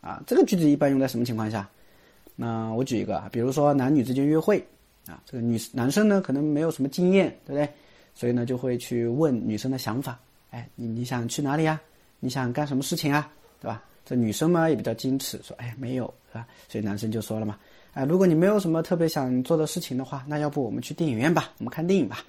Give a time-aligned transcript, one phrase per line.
[0.00, 1.68] 啊，这个句子一般用在什么情况下？
[2.34, 4.58] 那我举一个啊，比如说男女之间约会
[5.06, 7.68] 啊，这个女男生呢可能没有什么经验，对不对？
[8.14, 10.18] 所以呢就会去问女生的想法。
[10.50, 11.80] 哎，你你想去哪里呀？
[12.20, 13.30] 你想干什么事情啊？
[13.60, 13.82] 对吧？
[14.04, 16.46] 这女生嘛也比较矜持，说哎没有，是吧？
[16.68, 17.56] 所以男生就说了嘛，
[17.92, 22.24] 哎，如果你没有什么特别想做的事情的话，那要不我们去电影院吧，我们看电影吧，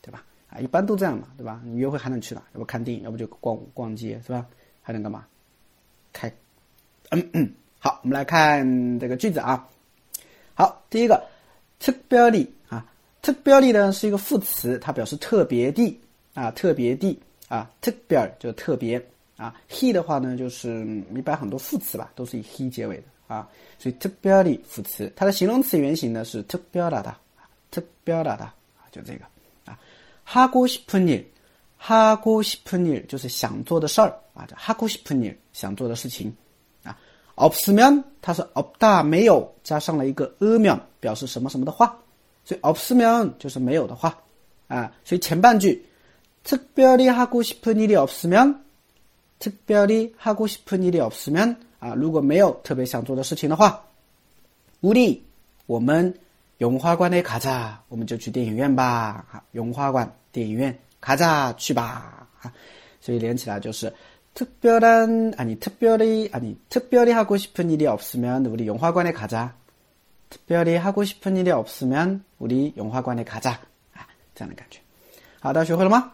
[0.00, 0.22] 对吧？
[0.48, 1.60] 啊，一般都这样嘛，对吧？
[1.64, 2.42] 你约会还能去哪？
[2.54, 4.46] 要不看电影，要不就逛逛街，是吧？
[4.82, 5.26] 还能干嘛？
[6.12, 6.32] 开，
[7.10, 7.52] 嗯嗯。
[7.78, 9.68] 好，我们来看这个句子啊。
[10.54, 11.22] 好，第一个
[11.78, 12.84] 特别的啊，
[13.22, 16.00] 特别的呢是一个副词，它表示特别的
[16.34, 19.00] 啊，特别的啊，特别就特别
[19.36, 19.54] 啊。
[19.68, 27.14] he 的话呢，就是一般很多副词吧，都是以 he 结尾的啊，所以特别的副词，它的形容词原型呢是特别的的，
[27.70, 28.54] 特别的的啊，
[28.90, 29.24] 就这个
[29.64, 29.78] 啊。
[30.25, 31.25] 하고싶은 일，
[31.77, 36.33] 하고싶은 일就是想做的事儿啊，这하고싶은 일， 想做的事情
[36.83, 36.95] 啊。
[37.35, 41.97] 없으 면， 它是없다没有，加上了一个으 면， 表示什么什么的话，
[42.45, 44.17] 所以없으면就是没有的话
[44.67, 44.91] 啊。
[45.03, 45.85] 所以前半句
[46.45, 48.55] 특별히하고싶은일이없으 면，
[49.39, 53.83] 특별히하고싶은일이없으면啊，如果没有特别想做的事情的话，
[54.81, 55.19] 우리
[55.65, 56.13] 我们。
[56.57, 59.25] 永花馆的卡扎，我们就去电影院吧。
[59.31, 62.27] 哈，永花馆电影院卡扎去吧。
[62.39, 62.51] 哈，
[63.01, 63.91] 所以连起来就是
[64.33, 64.87] 特别的
[65.37, 69.53] 啊，你特别的啊，你特别的하고싶은일이없으면우리영화관에가 자。
[70.29, 73.57] 特别的하고싶은일이없으면우리영화관에가 자。
[73.93, 74.05] 啊，
[74.35, 74.79] 这样的感觉。
[75.39, 76.13] 好的，学会了吗？